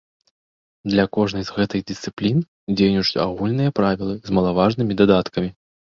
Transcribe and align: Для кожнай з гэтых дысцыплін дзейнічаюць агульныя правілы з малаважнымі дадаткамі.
Для 0.91 1.05
кожнай 1.17 1.43
з 1.49 1.57
гэтых 1.57 1.83
дысцыплін 1.91 2.37
дзейнічаюць 2.79 3.23
агульныя 3.27 3.75
правілы 3.81 4.13
з 4.31 4.37
малаважнымі 4.39 4.93
дадаткамі. 5.03 5.49